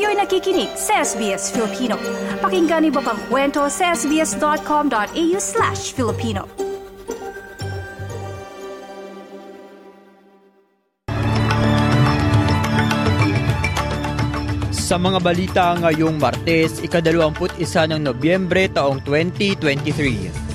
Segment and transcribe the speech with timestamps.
[0.00, 2.00] Kayo'y nakikinig sa SBS Filipino.
[2.40, 6.48] Pakinggan niyo pa ang kwento sa sbs.com.au slash Filipino.
[14.72, 20.49] Sa mga balita ngayong Martes, ikadalawamput isa ng Nobyembre taong 2023.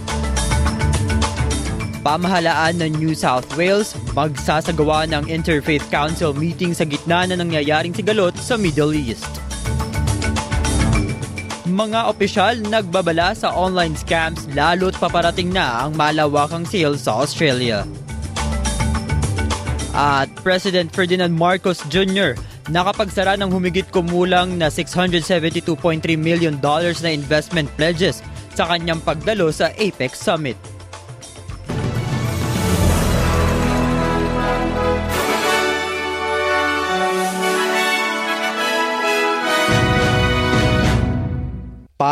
[2.05, 8.37] Pamahalaan ng New South Wales magsasagawa ng Interfaith Council meeting sa gitna na nangyayaring sigalot
[8.37, 9.25] sa Middle East.
[11.65, 17.89] Mga opisyal nagbabala sa online scams lalo't paparating na ang malawakang sale sa Australia.
[19.97, 22.37] At President Ferdinand Marcos Jr
[22.69, 28.25] nakapagsara ng humigit kumulang na 672.3 million dollars na investment pledges
[28.57, 30.74] sa kanyang pagdalo sa APEC Summit.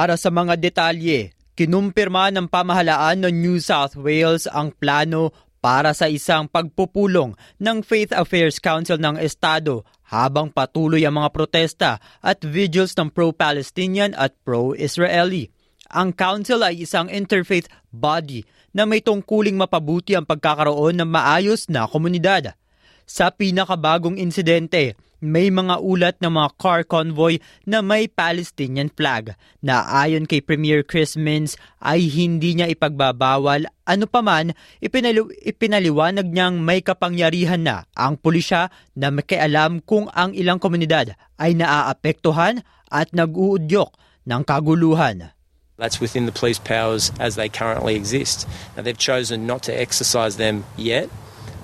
[0.04, 5.32] Para sa mga detalye, kinumpirma ng pamahalaan ng New South Wales ang plano
[5.64, 12.04] para sa isang pagpupulong ng Faith Affairs Council ng Estado habang patuloy ang mga protesta
[12.20, 15.48] at vigils ng pro-Palestinian at pro-Israeli.
[15.88, 18.44] Ang council ay isang interfaith body
[18.76, 22.60] na may tungkuling mapabuti ang pagkakaroon ng maayos na komunidad.
[23.08, 29.88] Sa pinakabagong insidente, may mga ulat ng mga car convoy na may Palestinian flag na
[29.88, 34.52] ayon kay Premier Chris Minns ay hindi niya ipagbabawal ano paman
[34.84, 38.68] ipinali- ipinaliwanag niyang may kapangyarihan na ang pulisya
[39.00, 42.60] na makialam kung ang ilang komunidad ay naaapektuhan
[42.92, 43.96] at nag-uudyok
[44.28, 45.32] ng kaguluhan.
[45.80, 48.46] That's within the police powers as they currently exist.
[48.78, 51.10] Now, they've chosen not to exercise them yet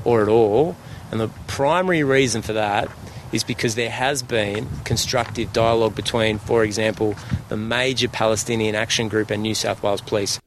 [0.02, 0.74] or at all.
[1.12, 2.90] And the primary reason for that
[3.32, 7.16] is because there has been constructive dialogue between, for example,
[7.50, 10.40] the major Palestinian Action Group and New South Wales Police.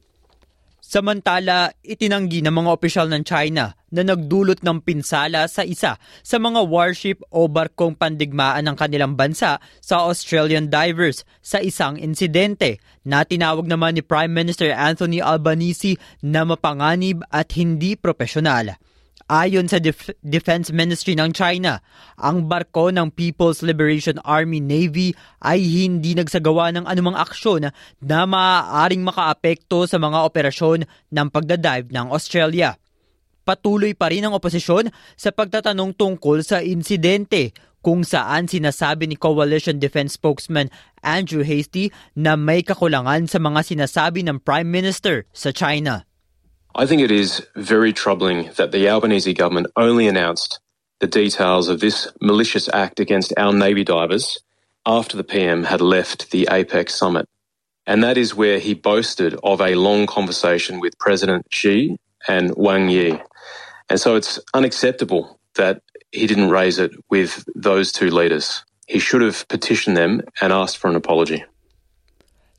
[0.92, 6.68] Samantala, itinanggi ng mga opisyal ng China na nagdulot ng pinsala sa isa sa mga
[6.68, 12.76] warship o barkong pandigmaan ng kanilang bansa sa Australian divers sa isang insidente
[13.08, 18.76] na tinawag naman ni Prime Minister Anthony Albanese na mapanganib at hindi profesional.
[19.32, 21.80] Ayon sa Def- Defense Ministry ng China,
[22.20, 27.72] ang barko ng People's Liberation Army Navy ay hindi nagsagawa ng anumang aksyon
[28.04, 32.76] na maaaring makaapekto sa mga operasyon ng pagdadive ng Australia.
[33.48, 39.80] Patuloy pa rin ang oposisyon sa pagtatanong tungkol sa insidente kung saan sinasabi ni Coalition
[39.80, 40.68] Defense Spokesman
[41.00, 41.88] Andrew Hasty
[42.20, 46.04] na may kakulangan sa mga sinasabi ng Prime Minister sa China.
[46.74, 50.58] I think it is very troubling that the Albanese government only announced
[51.00, 54.38] the details of this malicious act against our Navy divers
[54.86, 57.28] after the PM had left the APEC summit.
[57.86, 62.88] And that is where he boasted of a long conversation with President Xi and Wang
[62.88, 63.20] Yi.
[63.90, 68.64] And so it's unacceptable that he didn't raise it with those two leaders.
[68.86, 71.44] He should have petitioned them and asked for an apology.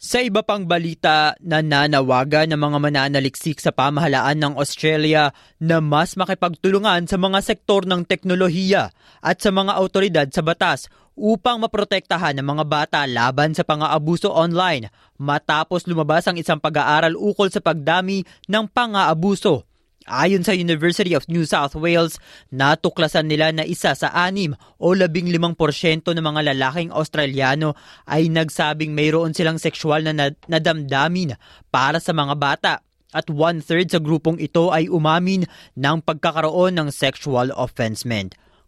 [0.03, 5.31] Sa iba pang balita, nananawagan ng mga mananaliksik sa pamahalaan ng Australia
[5.63, 8.91] na mas makipagtulungan sa mga sektor ng teknolohiya
[9.23, 14.91] at sa mga autoridad sa batas upang maprotektahan ng mga bata laban sa pang-aabuso online
[15.15, 19.63] matapos lumabas ang isang pag-aaral ukol sa pagdami ng pang-aabuso
[20.03, 22.19] Ayon sa University of New South Wales,
[22.51, 28.27] natuklasan nila na isa sa anim o labing limang porsyento ng mga lalaking Australiano ay
[28.27, 31.39] nagsabing mayroon silang sexual na nadamdamin
[31.71, 32.73] para sa mga bata
[33.15, 35.47] at one-third sa grupong ito ay umamin
[35.77, 38.35] ng pagkakaroon ng sexual offensement.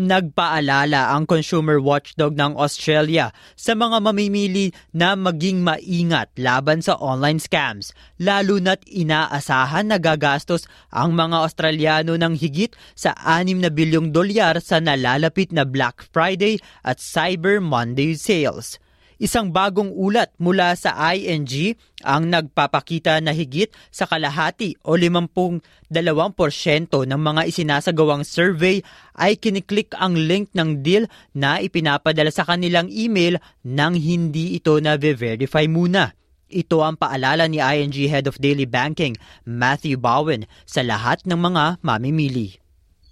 [0.00, 7.36] Nagpaalala ang consumer watchdog ng Australia sa mga mamimili na maging maingat laban sa online
[7.36, 14.08] scams, lalo na't inaasahan na gagastos ang mga Australiano ng higit sa 6 na bilyong
[14.08, 18.80] dolyar sa nalalapit na Black Friday at Cyber Monday sales.
[19.20, 25.60] Isang bagong ulat mula sa ING ang nagpapakita na higit sa kalahati o 52%
[25.92, 28.80] ng mga isinasagawang survey
[29.20, 31.04] ay kiniklik ang link ng deal
[31.36, 36.16] na ipinapadala sa kanilang email nang hindi ito na verify muna.
[36.48, 41.84] Ito ang paalala ni ING Head of Daily Banking, Matthew Bowen, sa lahat ng mga
[41.84, 42.56] mamimili.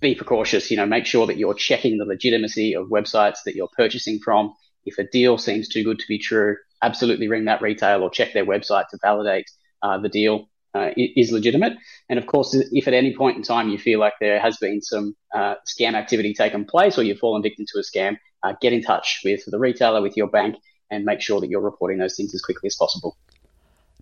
[0.00, 3.68] Be precautious, you know, make sure that you're checking the legitimacy of websites that you're
[3.76, 4.56] purchasing from.
[4.88, 8.32] If a deal seems too good to be true, absolutely ring that retail or check
[8.32, 9.48] their website to validate
[9.82, 11.74] uh, the deal uh, is legitimate.
[12.08, 14.80] And of course, if at any point in time you feel like there has been
[14.82, 18.72] some uh, scam activity taken place or you've fallen victim to a scam, uh, get
[18.72, 20.56] in touch with the retailer, with your bank,
[20.90, 23.16] and make sure that you're reporting those things as quickly as possible.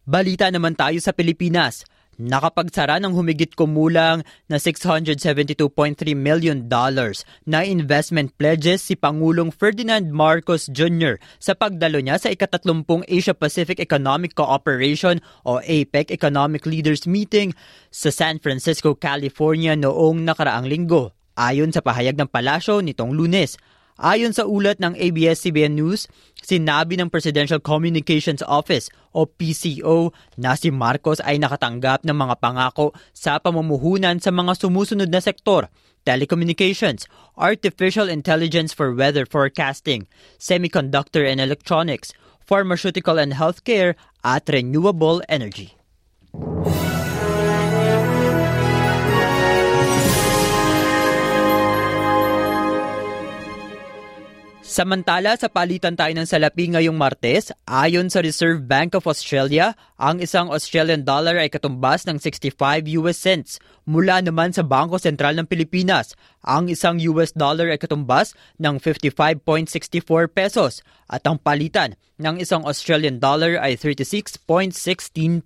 [0.07, 1.83] Balita naman tayo sa Pilipinas.
[2.17, 5.61] Nakapagsara ng humigit kumulang na $672.3
[6.17, 6.65] million
[7.45, 11.21] na investment pledges si Pangulong Ferdinand Marcos Jr.
[11.37, 17.53] sa pagdalo niya sa ikatatlumpung Asia-Pacific Economic Cooperation o APEC Economic Leaders Meeting
[17.93, 21.13] sa San Francisco, California noong nakaraang linggo.
[21.37, 23.61] Ayon sa pahayag ng palasyo nitong lunes,
[23.97, 26.05] Ayon sa ulat ng ABS-CBN News,
[26.45, 32.93] sinabi ng Presidential Communications Office o PCO na si Marcos ay nakatanggap ng mga pangako
[33.17, 35.73] sa pamumuhunan sa mga sumusunod na sektor
[36.07, 40.07] telecommunications, artificial intelligence for weather forecasting,
[40.39, 45.75] semiconductor and electronics, pharmaceutical and healthcare, at renewable energy.
[54.77, 60.21] Samantala, sa palitan tayo ng salapi ngayong Martes, ayon sa Reserve Bank of Australia, ang
[60.21, 63.57] isang Australian dollar ay katumbas ng 65 US cents.
[63.89, 66.13] Mula naman sa Bangko Sentral ng Pilipinas,
[66.45, 73.17] ang isang US dollar ay katumbas ng 55.64 pesos at ang palitan ng isang Australian
[73.17, 74.45] dollar ay 36.16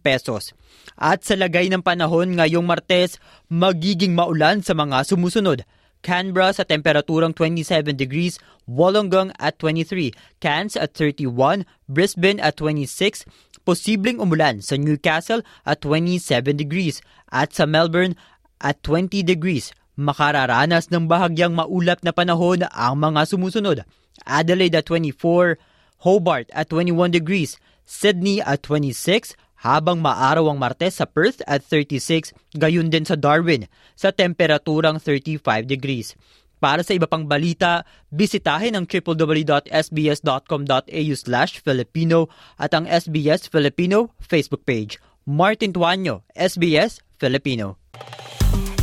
[0.02, 0.58] pesos.
[0.98, 5.62] At sa lagay ng panahon ngayong Martes, magiging maulan sa mga sumusunod.
[6.00, 13.28] Canberra sa temperaturang 27 degrees, Wollongong at 23, Cairns at 31, Brisbane at 26,
[13.68, 18.16] posibleng umulan sa Newcastle at 27 degrees at sa Melbourne
[18.60, 19.72] at 20 degrees.
[20.00, 23.84] Makararanas ng bahagyang maulap na panahon ang mga sumusunod.
[24.24, 25.60] Adelaide at 24,
[26.08, 32.32] Hobart at 21 degrees, Sydney at 26, habang maaraw ang Martes sa Perth at 36,
[32.56, 36.16] gayon din sa Darwin sa temperaturang 35 degrees.
[36.60, 42.28] Para sa iba pang balita, bisitahin ang www.sbs.com.au slash Filipino
[42.60, 45.00] at ang SBS Filipino Facebook page.
[45.24, 47.80] Martin Tuanyo, SBS Filipino.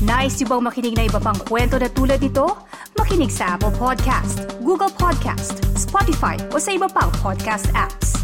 [0.01, 2.45] Nice yung bang makinig na iba pang kwento na tulad ito?
[2.97, 8.16] Makinig sa Apple Podcast, Google Podcast, Spotify o sa iba pang podcast apps.